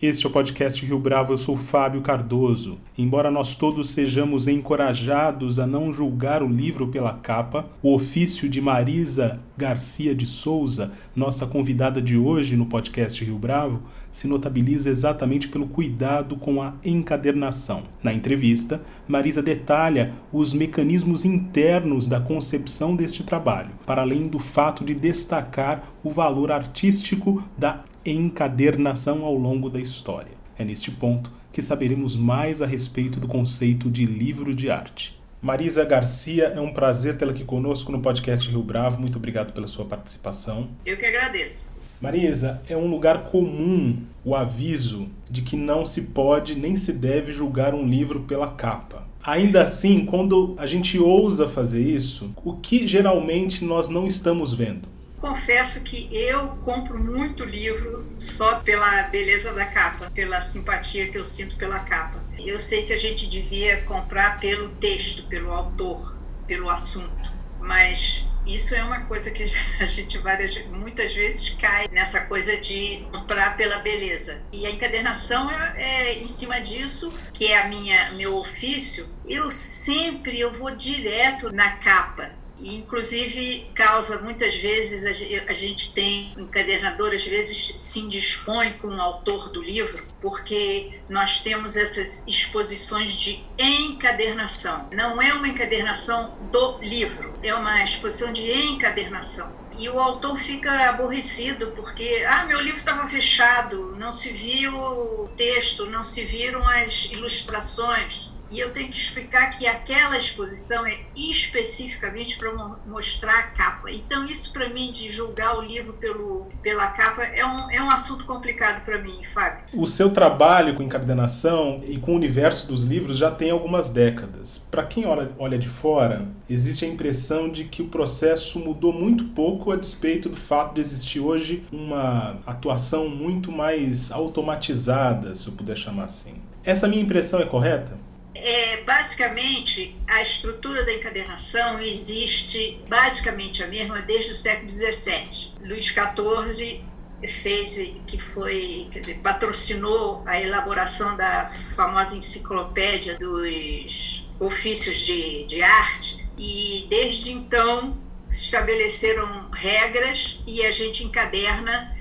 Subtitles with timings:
[0.00, 2.76] Este é o podcast Rio Bravo, eu sou Fábio Cardoso.
[2.98, 8.60] Embora nós todos sejamos encorajados a não julgar o livro pela capa, o ofício de
[8.60, 13.80] Marisa Garcia de Souza, nossa convidada de hoje no podcast Rio Bravo,
[14.12, 17.84] se notabiliza exatamente pelo cuidado com a encadernação.
[18.02, 24.84] Na entrevista, Marisa detalha os mecanismos internos da concepção deste trabalho, para além do fato
[24.84, 30.32] de destacar o valor artístico da encadernação ao longo da história.
[30.58, 35.18] É neste ponto que saberemos mais a respeito do conceito de livro de arte.
[35.40, 39.00] Marisa Garcia, é um prazer tê-la aqui conosco no podcast Rio Bravo.
[39.00, 40.68] Muito obrigado pela sua participação.
[40.84, 41.76] Eu que agradeço.
[42.00, 47.32] Marisa, é um lugar comum o aviso de que não se pode nem se deve
[47.32, 49.06] julgar um livro pela capa.
[49.22, 54.88] Ainda assim, quando a gente ousa fazer isso, o que geralmente nós não estamos vendo?
[55.20, 61.24] Confesso que eu compro muito livro só pela beleza da capa, pela simpatia que eu
[61.24, 62.24] sinto pela capa.
[62.38, 68.74] Eu sei que a gente devia comprar pelo texto, pelo autor, pelo assunto, mas isso
[68.74, 69.44] é uma coisa que
[69.80, 74.42] a gente várias, muitas vezes cai nessa coisa de comprar pela beleza.
[74.52, 79.08] E a encadernação é, é, em cima disso, que é a minha meu ofício.
[79.26, 85.04] Eu sempre eu vou direto na capa inclusive causa muitas vezes
[85.46, 91.42] a gente tem encadernador às vezes se indispõe com o autor do livro porque nós
[91.42, 94.88] temos essas exposições de encadernação.
[94.92, 99.54] Não é uma encadernação do livro é uma exposição de encadernação.
[99.78, 105.28] E o autor fica aborrecido porque ah meu livro estava fechado não se viu o
[105.36, 110.98] texto não se viram as ilustrações e eu tenho que explicar que aquela exposição é
[111.14, 112.52] especificamente para
[112.86, 113.90] mostrar a capa.
[113.90, 117.90] Então, isso para mim, de julgar o livro pelo, pela capa, é um, é um
[117.90, 119.64] assunto complicado para mim, Fábio.
[119.74, 124.58] O seu trabalho com encadernação e com o universo dos livros já tem algumas décadas.
[124.58, 129.24] Para quem olha, olha de fora, existe a impressão de que o processo mudou muito
[129.24, 135.52] pouco a despeito do fato de existir hoje uma atuação muito mais automatizada, se eu
[135.52, 136.34] puder chamar assim.
[136.64, 138.05] Essa minha impressão é correta?
[138.42, 145.54] É, basicamente, a estrutura da encadernação existe basicamente a mesma desde o século XVII.
[145.62, 146.84] Luís XIV
[147.28, 155.62] fez, que foi, quer dizer, patrocinou a elaboração da famosa enciclopédia dos ofícios de, de
[155.62, 157.96] arte e desde então
[158.30, 161.95] estabeleceram regras e a gente encaderna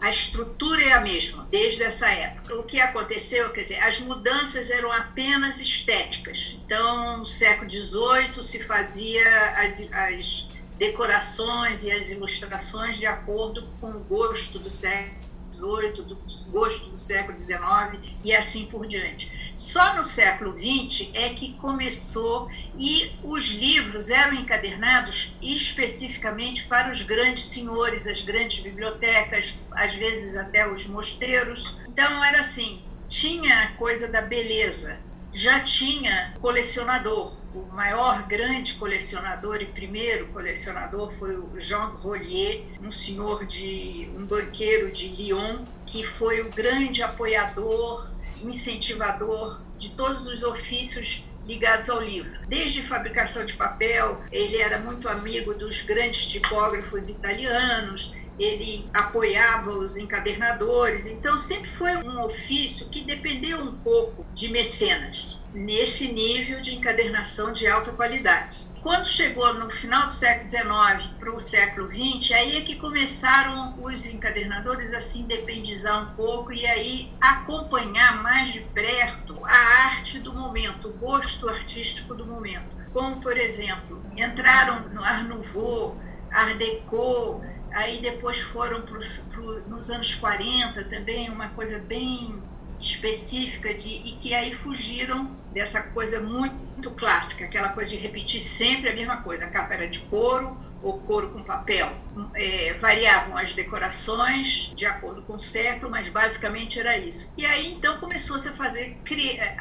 [0.00, 2.56] a estrutura é a mesma desde essa época.
[2.56, 6.58] O que aconteceu, quer dizer, as mudanças eram apenas estéticas.
[6.64, 13.90] Então, no século XVIII se fazia as, as decorações e as ilustrações de acordo com
[13.90, 15.20] o gosto do século
[15.52, 16.16] XVIII, do
[16.50, 19.30] gosto do século XIX e assim por diante.
[19.60, 27.02] Só no século XX é que começou e os livros eram encadernados especificamente para os
[27.02, 31.78] grandes senhores, as grandes bibliotecas, às vezes até os mosteiros.
[31.86, 34.98] Então era assim, tinha a coisa da beleza,
[35.30, 37.36] já tinha colecionador.
[37.54, 44.24] O maior grande colecionador e primeiro colecionador foi o Jean Rollier, um senhor de um
[44.24, 48.08] banqueiro de Lyon, que foi o grande apoiador
[48.42, 52.30] incentivador de todos os ofícios ligados ao livro.
[52.46, 59.96] Desde fabricação de papel, ele era muito amigo dos grandes tipógrafos italianos, ele apoiava os
[59.96, 66.74] encadernadores, então sempre foi um ofício que dependeu um pouco de mecenas, nesse nível de
[66.74, 68.70] encadernação de alta qualidade.
[68.82, 73.78] Quando chegou no final do século XIX para o século XX, aí é que começaram
[73.82, 80.18] os encadernadores a se independizar um pouco e aí acompanhar mais de perto a arte
[80.20, 82.74] do momento, o gosto artístico do momento.
[82.90, 86.00] Como, por exemplo, entraram no Art Nouveau,
[86.30, 89.00] Art Deco, aí depois foram pro,
[89.30, 92.42] pro, nos anos 40 também, uma coisa bem
[92.80, 98.90] específica de, e que aí fugiram dessa coisa muito clássica, aquela coisa de repetir sempre
[98.90, 99.44] a mesma coisa.
[99.44, 101.92] A capa era de couro ou couro com papel.
[102.34, 107.34] É, variavam as decorações de acordo com o século, mas basicamente era isso.
[107.36, 108.98] E aí então começou-se a fazer,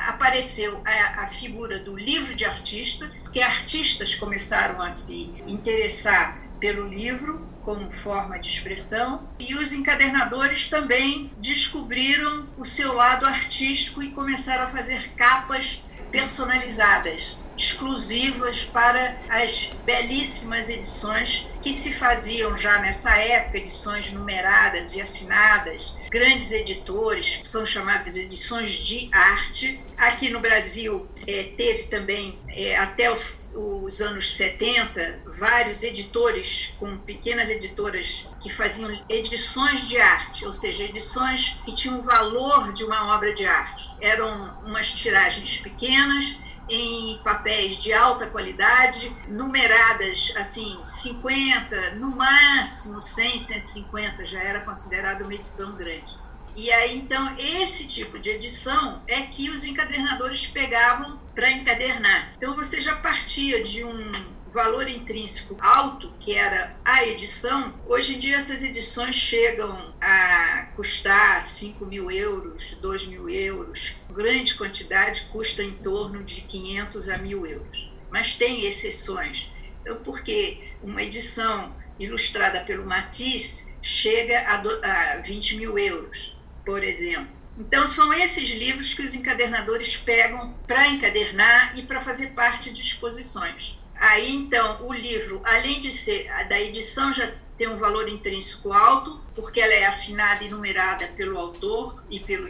[0.08, 6.88] apareceu a, a figura do livro de artista, que artistas começaram a se interessar pelo
[6.88, 14.10] livro como forma de expressão E os encadernadores também descobriram o seu lado artístico e
[14.10, 23.16] começaram a fazer capas personalizadas, exclusivas para as belíssimas edições que se faziam já nessa
[23.18, 29.80] época, edições numeradas e assinadas, grandes editores, que são chamadas edições de arte.
[29.98, 36.98] Aqui no Brasil é, teve também, é, até os, os anos 70, vários editores, com
[36.98, 42.84] pequenas editoras, que faziam edições de arte, ou seja, edições que tinham o valor de
[42.84, 43.90] uma obra de arte.
[44.02, 53.40] Eram umas tiragens pequenas em papéis de alta qualidade, numeradas assim 50, no máximo 100,
[53.40, 56.14] 150 já era considerado uma edição grande.
[56.56, 62.34] E aí então esse tipo de edição é que os encadernadores pegavam para encadernar.
[62.36, 64.12] Então você já partia de um
[64.52, 71.42] valor intrínseco alto, que era a edição, hoje em dia essas edições chegam a custar
[71.42, 73.96] 5 mil euros, 2 mil euros.
[74.12, 77.90] Grande quantidade custa em torno de 500 a mil euros.
[78.12, 79.54] Mas tem exceções.
[79.82, 87.39] Então, porque uma edição ilustrada pelo Matisse chega a 20 mil euros, por exemplo.
[87.60, 92.82] Então, são esses livros que os encadernadores pegam para encadernar e para fazer parte de
[92.82, 93.78] exposições.
[93.96, 99.22] Aí, então, o livro, além de ser da edição, já tem um valor intrínseco alto,
[99.36, 102.48] porque ela é assinada e numerada pelo autor e pelo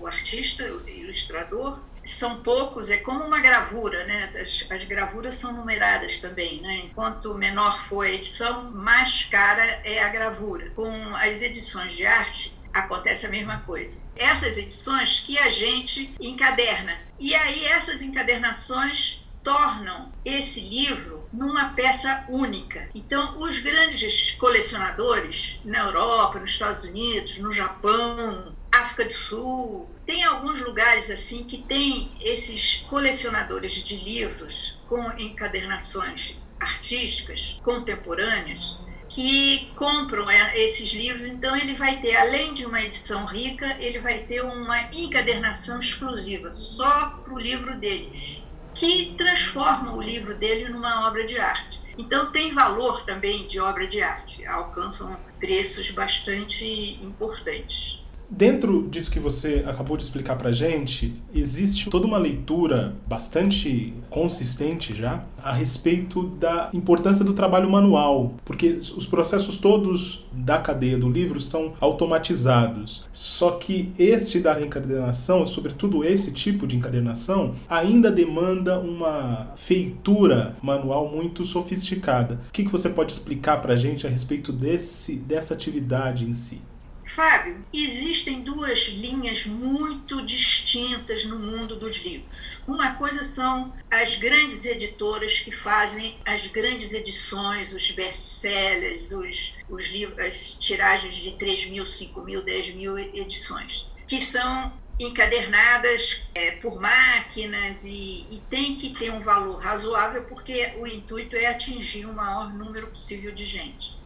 [0.00, 1.78] o artista, o ilustrador.
[2.04, 4.24] São poucos, é como uma gravura, né?
[4.24, 4.34] As,
[4.70, 6.82] as gravuras são numeradas também, né?
[6.86, 10.70] Enquanto menor for a edição, mais cara é a gravura.
[10.74, 14.02] Com as edições de arte, acontece a mesma coisa.
[14.16, 16.96] Essas edições que a gente encaderna.
[17.18, 22.88] E aí essas encadernações tornam esse livro numa peça única.
[22.94, 30.24] Então, os grandes colecionadores na Europa, nos Estados Unidos, no Japão, África do Sul, tem
[30.24, 38.78] alguns lugares assim que tem esses colecionadores de livros com encadernações artísticas contemporâneas
[39.18, 43.98] que compram é, esses livros, então ele vai ter, além de uma edição rica, ele
[43.98, 50.68] vai ter uma encadernação exclusiva, só para o livro dele que transforma o livro dele
[50.68, 51.80] numa obra de arte.
[51.98, 56.64] Então tem valor também de obra de arte, alcançam preços bastante
[57.02, 58.06] importantes.
[58.30, 64.94] Dentro disso que você acabou de explicar para gente, existe toda uma leitura bastante consistente
[64.94, 71.08] já a respeito da importância do trabalho manual, porque os processos todos da cadeia do
[71.08, 73.06] livro são automatizados.
[73.12, 81.10] Só que este da reencadernação, sobretudo esse tipo de encadernação, ainda demanda uma feitura manual
[81.10, 82.40] muito sofisticada.
[82.48, 86.67] O que, que você pode explicar para gente a respeito desse, dessa atividade em si?
[87.08, 92.60] Fábio, existem duas linhas muito distintas no mundo dos livros.
[92.66, 99.86] Uma coisa são as grandes editoras que fazem as grandes edições, os best-sellers, os, os
[99.88, 106.52] livros, as tiragens de 3 mil, 5 mil, 10 mil edições, que são encadernadas é,
[106.52, 112.04] por máquinas e, e, tem que ter um valor razoável porque o intuito é atingir
[112.04, 113.96] o maior número possível de gente.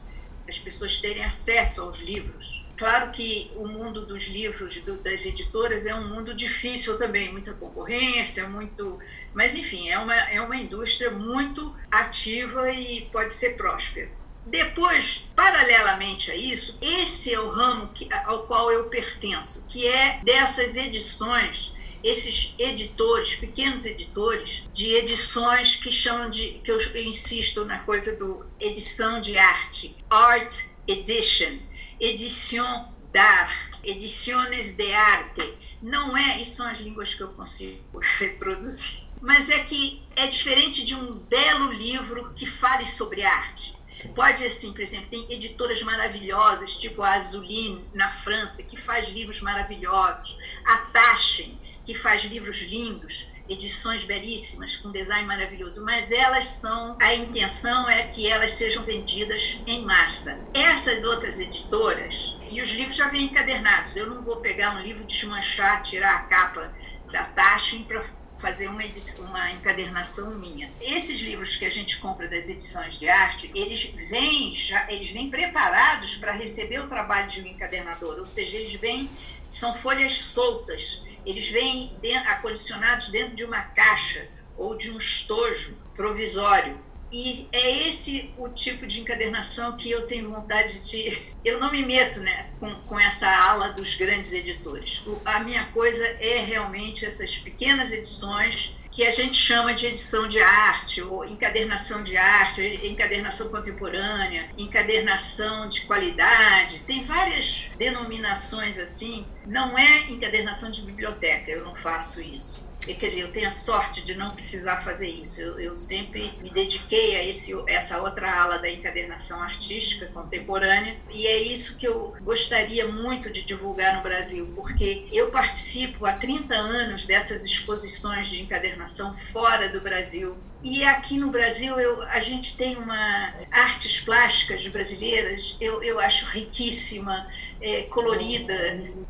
[0.46, 5.86] As pessoas terem acesso aos livros Claro que o mundo dos livros, do, das editoras,
[5.86, 8.98] é um mundo difícil também, muita concorrência, muito.
[9.34, 14.10] Mas, enfim, é uma, é uma indústria muito ativa e pode ser próspera.
[14.44, 20.20] Depois, paralelamente a isso, esse é o ramo que, ao qual eu pertenço, que é
[20.24, 27.78] dessas edições, esses editores, pequenos editores, de edições que chamam de, que eu insisto na
[27.78, 30.52] coisa do edição de arte, art
[30.88, 31.58] edition
[32.02, 35.58] edição d'art, edições de arte.
[35.80, 37.80] Não é, isso são as línguas que eu consigo
[38.18, 43.80] reproduzir, mas é que é diferente de um belo livro que fale sobre arte.
[44.16, 49.40] Pode, assim, por exemplo, tem editoras maravilhosas, tipo a Azuline, na França, que faz livros
[49.42, 50.36] maravilhosos.
[50.64, 57.14] A Taschen, que faz livros lindos edições belíssimas, com design maravilhoso, mas elas são, a
[57.14, 60.46] intenção é que elas sejam vendidas em massa.
[60.54, 65.04] Essas outras editoras, e os livros já vêm encadernados, eu não vou pegar um livro,
[65.04, 66.72] desmanchar, tirar a capa
[67.10, 68.04] da Taschen para
[68.38, 70.70] fazer uma, edição, uma encadernação minha.
[70.80, 75.30] Esses livros que a gente compra das edições de arte, eles vêm já, eles vêm
[75.30, 79.08] preparados para receber o trabalho de um encadernador, ou seja, eles vêm
[79.48, 86.78] são folhas soltas eles vêm acondicionados dentro de uma caixa ou de um estojo provisório
[87.12, 91.32] E é esse o tipo de encadernação que eu tenho vontade de.
[91.44, 95.04] Eu não me meto né, com, com essa ala dos grandes editores.
[95.04, 100.28] O, a minha coisa é realmente essas pequenas edições que a gente chama de edição
[100.28, 106.84] de arte, ou encadernação de arte, encadernação contemporânea, encadernação de qualidade.
[106.84, 109.26] Tem várias denominações assim.
[109.46, 114.04] Não é encadernação de biblioteca, eu não faço isso quer dizer, eu tenho a sorte
[114.04, 115.40] de não precisar fazer isso.
[115.40, 121.26] Eu, eu sempre me dediquei a esse, essa outra ala da encadernação artística contemporânea e
[121.26, 126.54] é isso que eu gostaria muito de divulgar no Brasil, porque eu participo há 30
[126.54, 130.36] anos dessas exposições de encadernação fora do Brasil.
[130.64, 136.26] E aqui no Brasil eu, a gente tem uma artes plásticas brasileiras, eu, eu acho
[136.26, 137.28] riquíssima
[137.62, 138.54] é, colorida,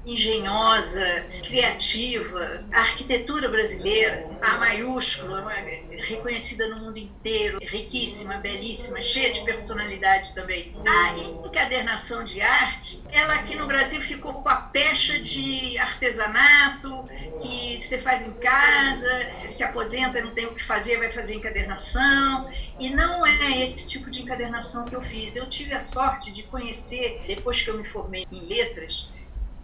[0.04, 2.64] engenhosa, criativa.
[2.72, 5.82] A arquitetura brasileira, A maiúscula, é?
[5.98, 10.74] reconhecida no mundo inteiro, riquíssima, belíssima, cheia de personalidade também.
[10.86, 17.08] A encadernação de arte, ela aqui no Brasil ficou com a pecha de artesanato,
[17.40, 22.50] que você faz em casa, se aposenta, não tem o que fazer, vai fazer encadernação.
[22.78, 25.36] E não é esse tipo de encadernação que eu fiz.
[25.36, 29.10] Eu tive a sorte de conhecer, depois que eu me formei em letras,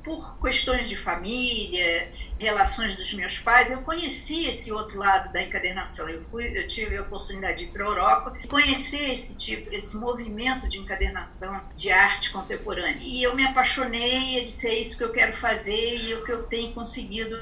[0.03, 6.09] por questões de família, relações dos meus pais, eu conheci esse outro lado da encadernação.
[6.09, 9.73] Eu fui, eu tive a oportunidade de ir para a Europa e conhecer esse tipo,
[9.73, 12.97] esse movimento de encadernação de arte contemporânea.
[13.01, 16.33] E eu me apaixonei e disse é isso que eu quero fazer e o que
[16.33, 17.39] eu tenho conseguido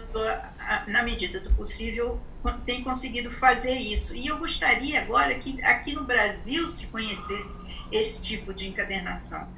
[0.89, 2.21] na medida do possível
[2.65, 4.15] tenho conseguido fazer isso.
[4.15, 9.49] E eu gostaria agora que aqui no Brasil se conhecesse esse tipo de encadernação.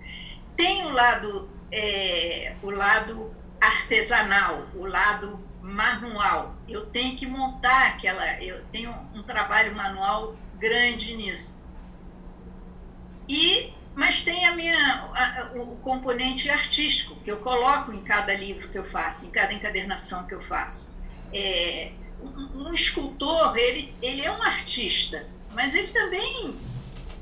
[0.57, 6.57] Tem o lado é, o lado artesanal, o lado manual.
[6.69, 8.43] Eu tenho que montar aquela.
[8.43, 11.65] Eu tenho um trabalho manual grande nisso.
[13.29, 18.69] E mas tem a minha a, o componente artístico que eu coloco em cada livro
[18.69, 20.97] que eu faço, em cada encadernação que eu faço.
[21.33, 26.57] É, um, um escultor ele ele é um artista, mas ele também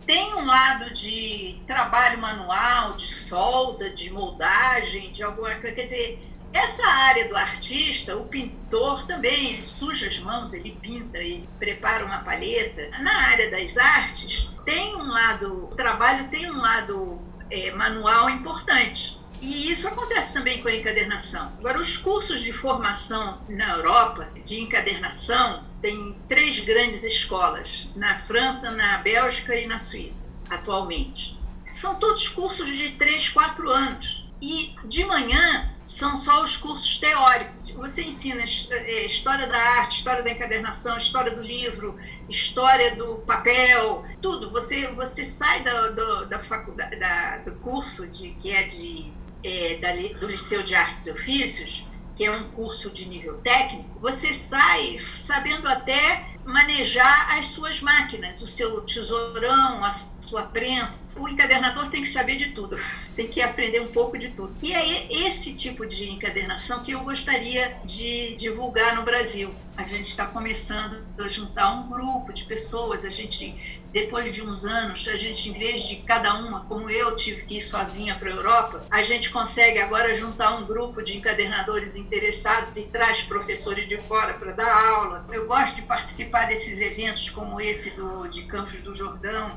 [0.07, 5.75] tem um lado de trabalho manual, de solda, de moldagem, de alguma coisa.
[5.75, 6.19] Quer dizer,
[6.53, 12.05] essa área do artista, o pintor também, ele suja as mãos, ele pinta, ele prepara
[12.05, 12.89] uma palheta.
[13.01, 17.21] Na área das artes, tem um lado, o trabalho tem um lado
[17.51, 19.21] é, manual importante.
[19.41, 21.53] E isso acontece também com a encadernação.
[21.59, 28.71] Agora, os cursos de formação na Europa de encadernação tem três grandes escolas, na França,
[28.71, 31.39] na Bélgica e na Suíça, atualmente.
[31.71, 34.27] São todos cursos de três, quatro anos.
[34.41, 37.73] E de manhã são só os cursos teóricos.
[37.73, 44.05] Você ensina é, história da arte, história da encadernação, história do livro, história do papel,
[44.21, 44.51] tudo.
[44.51, 49.13] Você, você sai do, do, da faculdade, da, do curso de, que é de
[49.43, 54.01] é, da, do Liceu de Artes e Ofícios, que é um curso de nível técnico,
[54.01, 59.91] você sai sabendo até manejar as suas máquinas, o seu tesourão, a
[60.21, 61.21] sua prensa.
[61.21, 62.79] O encadernador tem que saber de tudo,
[63.15, 64.55] tem que aprender um pouco de tudo.
[64.63, 69.53] E é esse tipo de encadernação que eu gostaria de divulgar no Brasil.
[69.77, 74.67] A gente está começando a juntar um grupo de pessoas, a gente depois de uns
[74.67, 78.29] anos, a gente, em vez de cada uma, como eu tive que ir sozinha para
[78.29, 83.89] a Europa, a gente consegue agora juntar um grupo de encadernadores interessados e traz professores
[83.89, 85.25] de fora para dar aula.
[85.33, 89.49] Eu gosto de participar desses eventos como esse do, de Campos do Jordão,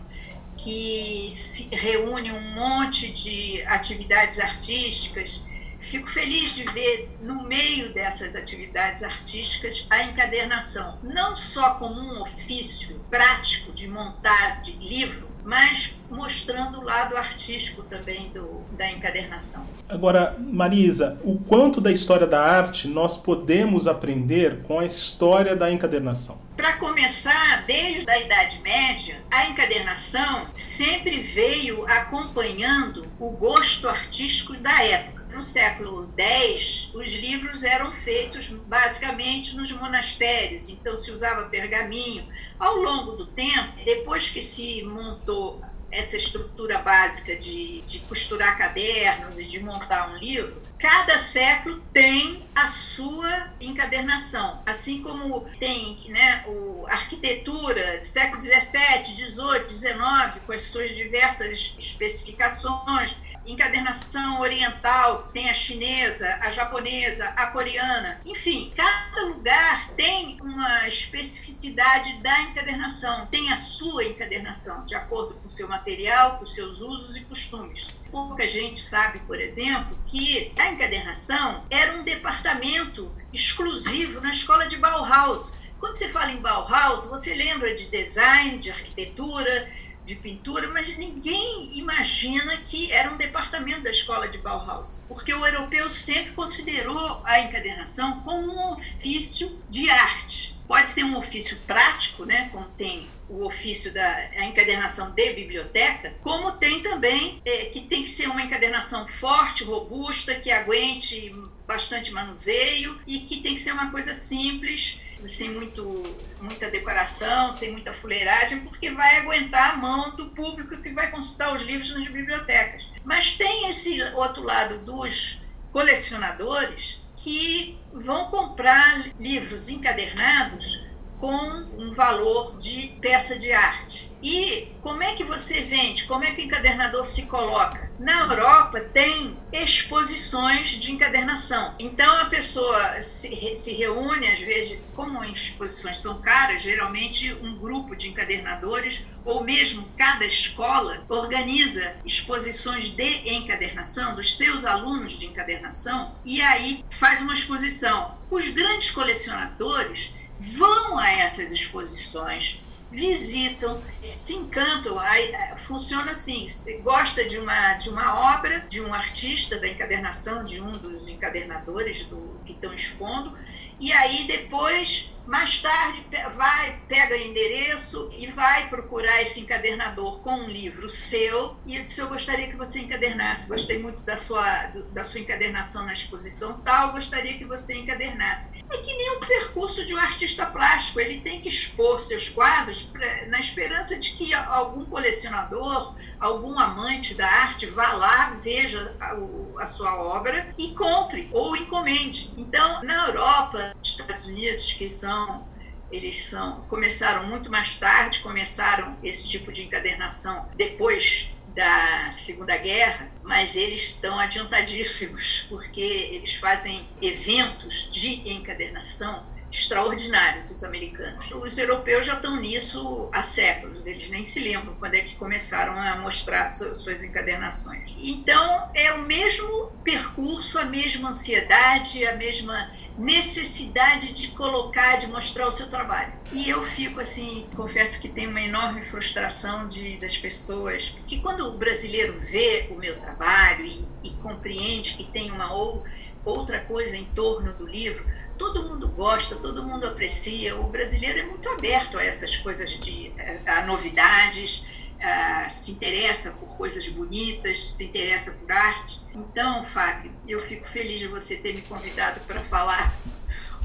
[0.56, 5.49] que se reúne um monte de atividades artísticas
[5.82, 12.22] Fico feliz de ver no meio dessas atividades artísticas a encadernação, não só como um
[12.22, 19.68] ofício prático de montar de livro, mas mostrando o lado artístico também do, da encadernação.
[19.88, 25.72] Agora, Marisa, o quanto da história da arte nós podemos aprender com a história da
[25.72, 26.40] encadernação?
[26.56, 34.84] Para começar, desde a Idade Média, a encadernação sempre veio acompanhando o gosto artístico da
[34.84, 42.28] época no século X, os livros eram feitos basicamente nos monastérios, então se usava pergaminho.
[42.58, 49.40] Ao longo do tempo, depois que se montou essa estrutura básica de, de costurar cadernos
[49.40, 56.46] e de montar um livro, cada século tem a sua encadernação, assim como tem né,
[56.48, 65.50] o, a arquitetura século XVII, XVIII, XIX, com as suas diversas especificações, encadernação oriental, tem
[65.50, 73.26] a chinesa, a japonesa, a coreana, enfim, cada lugar tem uma especificidade da encadernação.
[73.28, 77.22] Tem a sua encadernação, de acordo com o seu material, com os seus usos e
[77.22, 77.88] costumes.
[78.12, 84.78] Pouca gente sabe, por exemplo, que a encadernação era um departamento exclusivo na escola de
[84.78, 85.58] Bauhaus.
[85.80, 89.72] Quando você fala em Bauhaus, você lembra de design, de arquitetura,
[90.04, 95.46] de pintura, mas ninguém imagina que era um departamento da escola de Bauhaus, porque o
[95.46, 100.59] europeu sempre considerou a encadernação como um ofício de arte.
[100.70, 106.52] Pode ser um ofício prático, né, como tem o ofício da encadernação de biblioteca, como
[106.52, 111.34] tem também é, que tem que ser uma encadernação forte, robusta, que aguente
[111.66, 116.04] bastante manuseio e que tem que ser uma coisa simples sem muito,
[116.40, 121.52] muita decoração, sem muita fuleiragem, porque vai aguentar a mão do público que vai consultar
[121.52, 122.88] os livros nas bibliotecas.
[123.04, 130.89] Mas tem esse outro lado dos colecionadores que vão comprar livros encadernados
[131.20, 134.10] com um valor de peça de arte.
[134.22, 136.06] E como é que você vende?
[136.06, 137.90] Como é que o encadernador se coloca?
[138.00, 141.76] Na Europa tem exposições de encadernação.
[141.78, 147.96] Então a pessoa se, se reúne, às vezes, como exposições são caras, geralmente um grupo
[147.96, 156.16] de encadernadores ou mesmo cada escola organiza exposições de encadernação dos seus alunos de encadernação
[156.26, 158.18] e aí faz uma exposição.
[158.30, 165.02] Os grandes colecionadores vão a essas exposições, visitam, se encantam.
[165.02, 166.48] É, funciona assim:
[166.82, 172.04] gosta de uma, de uma obra, de um artista da encadernação, de um dos encadernadores
[172.04, 173.38] do, que estão expondo,
[173.80, 176.04] e aí depois mais tarde,
[176.36, 181.56] vai, pega o endereço e vai procurar esse encadernador com um livro seu.
[181.68, 183.48] E eu disse: Eu gostaria que você encadernasse.
[183.48, 184.44] Gostei muito da sua,
[184.92, 188.66] da sua encadernação na exposição tal, gostaria que você encadernasse.
[188.72, 191.00] É que nem o percurso de um artista plástico.
[191.00, 197.14] Ele tem que expor seus quadros pra, na esperança de que algum colecionador, algum amante
[197.14, 199.16] da arte vá lá, veja a,
[199.62, 202.34] a sua obra e compre ou encomende.
[202.36, 205.50] Então, na Europa, Estados Unidos, que são são
[205.92, 213.10] eles são começaram muito mais tarde, começaram esse tipo de encadernação depois da Segunda Guerra,
[213.24, 221.26] mas eles estão adiantadíssimos, porque eles fazem eventos de encadernação extraordinários, os americanos.
[221.32, 225.74] Os europeus já estão nisso há séculos, eles nem se lembram quando é que começaram
[225.82, 227.96] a mostrar suas encadernações.
[227.98, 235.48] Então, é o mesmo percurso, a mesma ansiedade, a mesma necessidade de colocar, de mostrar
[235.48, 236.12] o seu trabalho.
[236.34, 241.48] E eu fico assim, confesso que tenho uma enorme frustração de, das pessoas, porque quando
[241.48, 245.86] o brasileiro vê o meu trabalho e, e compreende que tem uma ou,
[246.26, 248.06] outra coisa em torno do livro,
[248.38, 250.58] todo mundo gosta, todo mundo aprecia.
[250.58, 253.14] O brasileiro é muito aberto a essas coisas de
[253.46, 254.66] a novidades
[255.00, 259.02] uh, se interessa por coisas bonitas, se interessa por arte.
[259.14, 262.94] Então, Fábio, eu fico feliz de você ter me convidado para falar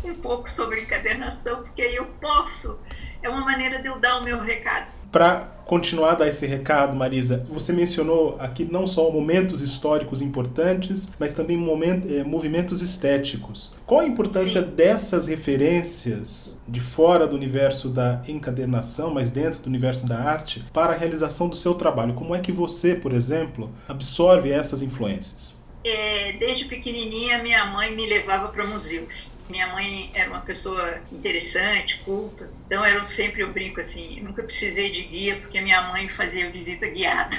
[0.04, 2.80] um pouco sobre encadernação, porque aí eu posso,
[3.22, 4.92] é uma maneira de eu dar o meu recado.
[5.14, 11.08] Para continuar a dar esse recado, Marisa, você mencionou aqui não só momentos históricos importantes,
[11.20, 13.76] mas também moment, eh, movimentos estéticos.
[13.86, 14.70] Qual a importância Sim.
[14.70, 20.94] dessas referências de fora do universo da encadernação, mas dentro do universo da arte, para
[20.94, 22.14] a realização do seu trabalho?
[22.14, 25.54] Como é que você, por exemplo, absorve essas influências?
[25.84, 31.98] É, desde pequenininha, minha mãe me levava para museus minha mãe era uma pessoa interessante,
[31.98, 36.50] culta, então era sempre eu brinco assim, nunca precisei de guia porque minha mãe fazia
[36.50, 37.36] visita guiada.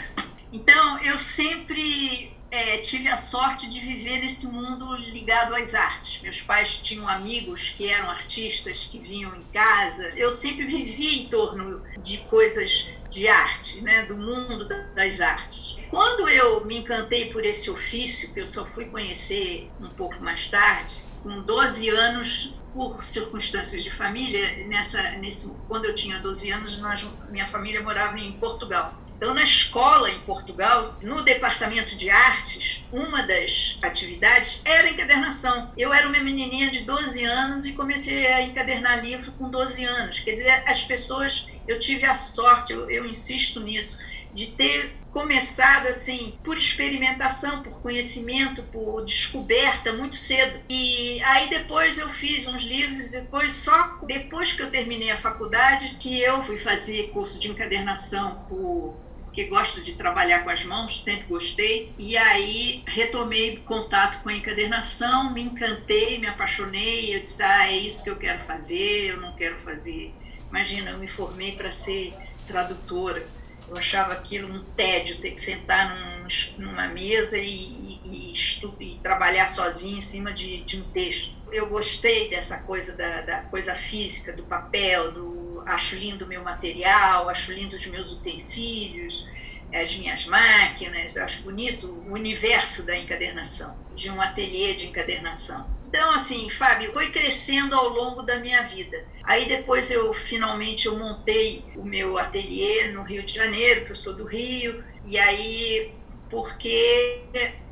[0.52, 6.22] Então eu sempre é, tive a sorte de viver nesse mundo ligado às artes.
[6.22, 10.08] Meus pais tinham amigos que eram artistas que vinham em casa.
[10.16, 15.78] Eu sempre vivi em torno de coisas de arte, né, do mundo das artes.
[15.90, 20.50] Quando eu me encantei por esse ofício, que eu só fui conhecer um pouco mais
[20.50, 26.78] tarde, com 12 anos, por circunstâncias de família, nessa, nesse, quando eu tinha 12 anos,
[26.78, 28.94] nós, minha família morava em Portugal.
[29.18, 35.72] Então, na escola em Portugal, no departamento de artes, uma das atividades era encadernação.
[35.76, 40.20] Eu era uma menininha de 12 anos e comecei a encadernar livro com 12 anos.
[40.20, 44.00] Quer dizer, as pessoas, eu tive a sorte, eu, eu insisto nisso,
[44.36, 50.60] de ter começado assim por experimentação, por conhecimento, por descoberta muito cedo.
[50.70, 55.96] E aí depois eu fiz uns livros, depois só depois que eu terminei a faculdade
[56.02, 61.04] que eu fui fazer curso de encadernação por porque gosto de trabalhar com as mãos,
[61.04, 61.92] sempre gostei.
[62.00, 67.14] E aí retomei contato com a encadernação, me encantei, me apaixonei.
[67.14, 70.14] Eu disse: ah, é isso que eu quero fazer, eu não quero fazer.
[70.50, 72.14] Imagina, eu me formei para ser
[72.48, 73.28] tradutora.
[73.68, 76.28] Eu achava aquilo um tédio, ter que sentar num,
[76.66, 78.34] numa mesa e, e,
[78.80, 81.36] e, trabalhar sozinho em cima de, de, um texto.
[81.52, 86.44] Eu gostei dessa coisa da, da coisa física, do papel, do acho lindo o meu
[86.44, 89.28] material, acho lindo os meus utensílios,
[89.74, 95.75] as minhas máquinas, acho bonito o universo da encadernação, de um ateliê de encadernação.
[95.96, 99.02] Então, assim, Fábio, foi crescendo ao longo da minha vida.
[99.24, 103.96] Aí depois eu finalmente eu montei o meu ateliê no Rio de Janeiro, que eu
[103.96, 105.94] sou do Rio, e aí
[106.30, 107.22] porque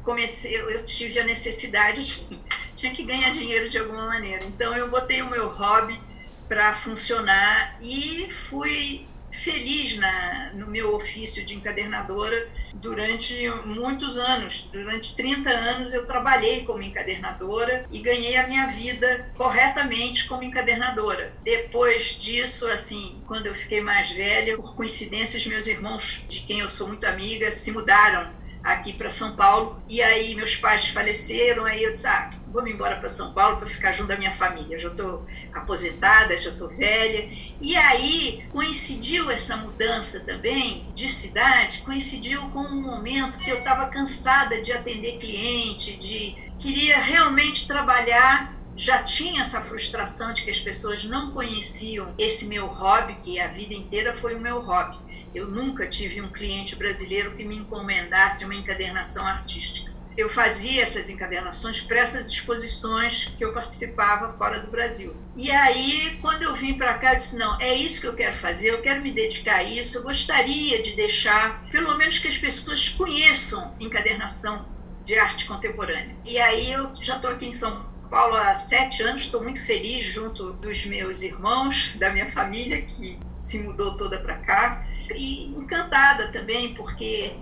[0.05, 2.39] comecei, eu tive a necessidade de
[2.73, 4.45] tinha que ganhar dinheiro de alguma maneira.
[4.45, 5.99] Então eu botei o meu hobby
[6.47, 14.69] para funcionar e fui feliz na, no meu ofício de encadernadora durante muitos anos.
[14.71, 21.33] Durante 30 anos eu trabalhei como encadernadora e ganhei a minha vida corretamente como encadernadora.
[21.43, 26.69] Depois disso, assim, quando eu fiquei mais velha, por coincidência, meus irmãos, de quem eu
[26.69, 29.83] sou muito amiga, se mudaram aqui para São Paulo.
[29.89, 33.57] E aí meus pais faleceram, aí eu disse, ah, vou me embora para São Paulo
[33.57, 34.79] para ficar junto da minha família.
[34.79, 37.29] Já estou aposentada, já estou velha.
[37.59, 43.87] E aí coincidiu essa mudança também de cidade, coincidiu com um momento que eu estava
[43.87, 50.59] cansada de atender cliente, de queria realmente trabalhar já tinha essa frustração de que as
[50.59, 54.97] pessoas não conheciam esse meu hobby, que a vida inteira foi o meu hobby.
[55.33, 59.91] Eu nunca tive um cliente brasileiro que me encomendasse uma encadernação artística.
[60.15, 65.17] Eu fazia essas encadernações para essas exposições que eu participava fora do Brasil.
[65.35, 68.37] E aí, quando eu vim para cá, eu disse: não, é isso que eu quero
[68.37, 72.37] fazer, eu quero me dedicar a isso, eu gostaria de deixar, pelo menos que as
[72.37, 74.67] pessoas conheçam encadernação
[75.03, 76.15] de arte contemporânea.
[76.23, 80.05] E aí, eu já estou aqui em São Paulo há sete anos, estou muito feliz
[80.05, 86.31] junto dos meus irmãos, da minha família, que se mudou toda para cá e encantada
[86.31, 87.35] também, porque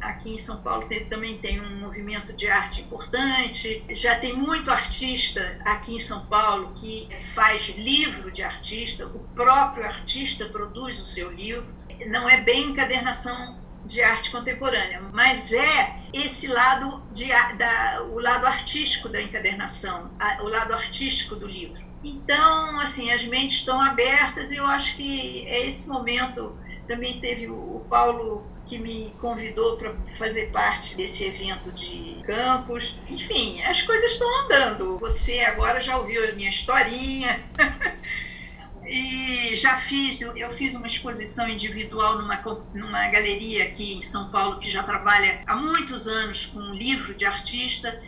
[0.00, 3.84] aqui em São Paulo tem, também tem um movimento de arte importante.
[3.90, 9.84] Já tem muito artista aqui em São Paulo que faz livro de artista, o próprio
[9.84, 11.66] artista produz o seu livro.
[12.06, 18.46] Não é bem encadernação de arte contemporânea, mas é esse lado de, da, o lado
[18.46, 21.80] artístico da encadernação, o lado artístico do livro.
[22.02, 26.56] Então, assim, as mentes estão abertas e eu acho que é esse momento
[26.86, 32.98] também teve o Paulo que me convidou para fazer parte desse evento de campus.
[33.08, 34.98] Enfim, as coisas estão andando.
[34.98, 37.44] Você agora já ouviu a minha historinha.
[38.84, 42.36] e já fiz, eu fiz uma exposição individual numa,
[42.74, 47.14] numa galeria aqui em São Paulo que já trabalha há muitos anos com um livro
[47.14, 48.02] de artista.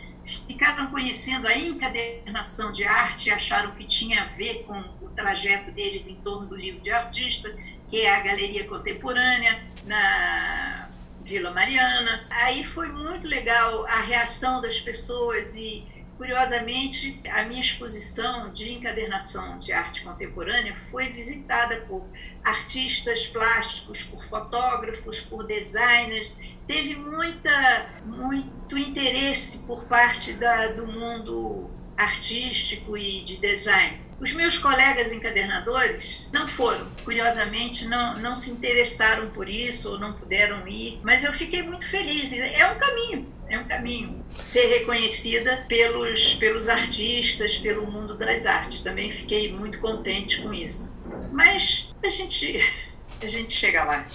[0.47, 6.07] Ficaram conhecendo a encadernação de arte acharam que tinha a ver com o trajeto deles
[6.07, 7.49] em torno do livro de artista
[7.89, 10.89] que é a Galeria Contemporânea, na
[11.23, 12.25] Vila Mariana.
[12.29, 15.85] Aí foi muito legal a reação das pessoas e,
[16.17, 22.05] curiosamente, a minha exposição de encadernação de arte contemporânea foi visitada por
[22.43, 26.41] artistas plásticos, por fotógrafos, por designers.
[26.67, 34.08] Teve muita, muito interesse por parte da, do mundo artístico e de design.
[34.19, 40.11] Os meus colegas encadernadores não foram, curiosamente, não, não se interessaram por isso ou não
[40.11, 42.33] puderam ir, mas eu fiquei muito feliz.
[42.33, 44.25] É um caminho, é um caminho.
[44.41, 48.83] Ser reconhecida pelos, pelos artistas, pelo mundo das artes.
[48.83, 50.99] Também fiquei muito contente com isso.
[51.31, 52.61] Mas a gente,
[53.23, 54.05] a gente chega lá.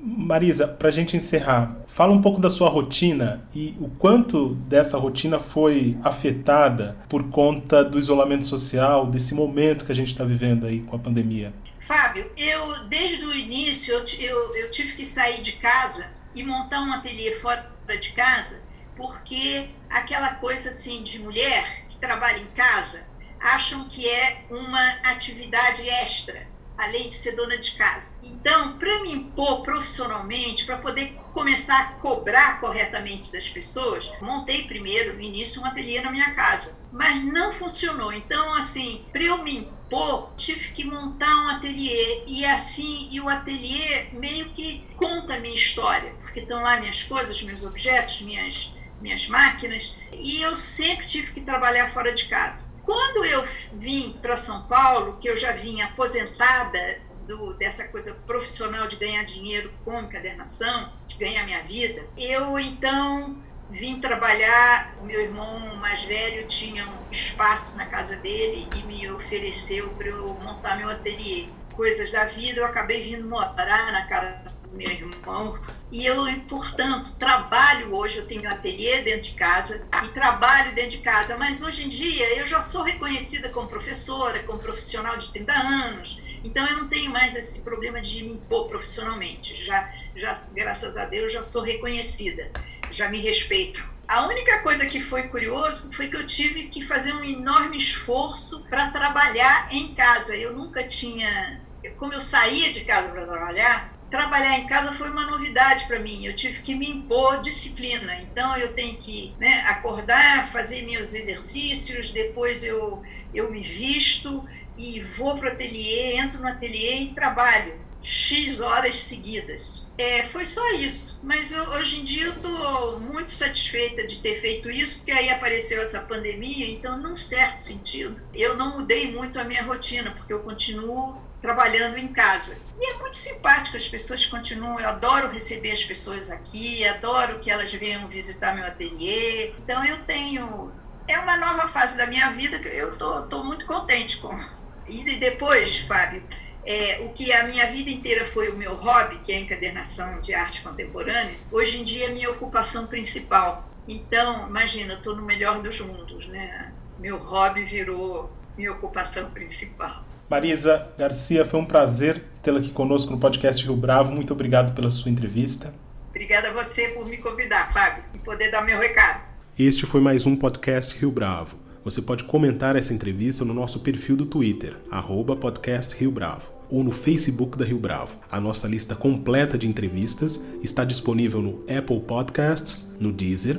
[0.00, 4.96] Marisa, para a gente encerrar, fala um pouco da sua rotina e o quanto dessa
[4.96, 10.64] rotina foi afetada por conta do isolamento social, desse momento que a gente está vivendo
[10.64, 11.52] aí com a pandemia.
[11.80, 16.82] Fábio, eu desde o início eu, eu, eu tive que sair de casa e montar
[16.82, 17.68] um ateliê fora
[18.00, 18.62] de casa,
[18.96, 23.08] porque aquela coisa assim de mulher que trabalha em casa
[23.40, 26.46] acham que é uma atividade extra
[26.78, 28.16] além de ser dona de casa.
[28.22, 35.14] Então, para me impor profissionalmente, para poder começar a cobrar corretamente das pessoas, montei primeiro,
[35.14, 36.86] no início, um ateliê na minha casa.
[36.92, 38.12] Mas não funcionou.
[38.12, 42.22] Então, assim, para eu me impor, tive que montar um ateliê.
[42.26, 46.14] E assim, e o ateliê meio que conta a minha história.
[46.22, 49.96] Porque estão lá minhas coisas, meus objetos, minhas, minhas máquinas.
[50.12, 52.74] E eu sempre tive que trabalhar fora de casa.
[52.82, 58.88] Quando eu vim para São Paulo, que eu já vinha aposentada do, dessa coisa profissional
[58.88, 63.36] de ganhar dinheiro com encadernação, de ganhar minha vida, eu então
[63.70, 64.96] vim trabalhar.
[65.02, 70.26] Meu irmão mais velho tinha um espaço na casa dele e me ofereceu para eu
[70.42, 71.48] montar meu ateliê.
[71.74, 75.58] Coisas da vida, eu acabei vindo morar na casa meu irmão.
[75.90, 80.90] E eu, portanto, trabalho hoje, eu tenho um ateliê dentro de casa e trabalho dentro
[80.90, 85.32] de casa, mas hoje em dia eu já sou reconhecida como professora, como profissional de
[85.32, 89.56] 30 anos, então eu não tenho mais esse problema de me impor profissionalmente.
[89.56, 92.50] Já, já graças a Deus, já sou reconhecida
[92.90, 93.88] já me respeito.
[94.06, 98.64] A única coisa que foi curioso foi que eu tive que fazer um enorme esforço
[98.68, 100.34] para trabalhar em casa.
[100.34, 101.60] Eu nunca tinha,
[101.98, 106.24] como eu saía de casa para trabalhar, trabalhar em casa foi uma novidade para mim.
[106.24, 108.14] Eu tive que me impor disciplina.
[108.22, 113.02] Então eu tenho que né, acordar, fazer meus exercícios, depois eu,
[113.34, 117.88] eu me visto e vou para o ateliê, entro no ateliê e trabalho.
[118.00, 119.88] X horas seguidas.
[119.98, 121.18] É, foi só isso.
[121.22, 125.28] Mas eu, hoje em dia eu estou muito satisfeita de ter feito isso, porque aí
[125.28, 130.32] apareceu essa pandemia, então, num certo sentido, eu não mudei muito a minha rotina, porque
[130.32, 132.58] eu continuo trabalhando em casa.
[132.78, 137.50] E é muito simpático, as pessoas continuam, eu adoro receber as pessoas aqui, adoro que
[137.50, 139.54] elas venham visitar meu ateliê.
[139.58, 140.72] Então eu tenho.
[141.06, 144.38] É uma nova fase da minha vida que eu tô, tô muito contente com.
[144.86, 146.22] E depois, Fábio,
[146.64, 150.20] é, o que a minha vida inteira foi o meu hobby, que é a encadernação
[150.20, 153.66] de arte contemporânea, hoje em dia é minha ocupação principal.
[153.86, 156.72] Então, imagina, estou no melhor dos mundos, né?
[156.98, 160.04] Meu hobby virou minha ocupação principal.
[160.28, 164.12] Marisa Garcia, foi um prazer tê-la aqui conosco no podcast Rio Bravo.
[164.12, 165.72] Muito obrigado pela sua entrevista.
[166.10, 169.22] Obrigada a você por me convidar, Fábio, e poder dar meu recado.
[169.58, 171.56] Este foi mais um podcast Rio Bravo.
[171.82, 176.84] Você pode comentar essa entrevista no nosso perfil do Twitter, arroba podcast Rio Bravo ou
[176.84, 178.16] no Facebook da Rio Bravo.
[178.30, 183.58] A nossa lista completa de entrevistas está disponível no Apple Podcasts, no Deezer,